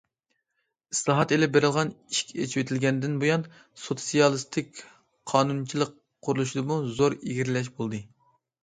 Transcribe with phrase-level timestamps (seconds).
[0.93, 3.45] ئىسلاھات ئېلىپ بېرىلغان، ئىشىك ئېچىۋېتىلگەندىن بۇيان،
[3.85, 4.85] سوتسىيالىستىك
[5.35, 5.95] قانۇنچىلىق
[6.29, 8.05] قۇرۇلۇشىدىمۇ زور ئىلگىرىلەشلەر بولدى.